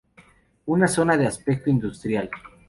Una 0.65 0.87
zona 0.87 1.15
de 1.15 1.27
aspecto 1.27 1.69
industrial. 1.69 2.27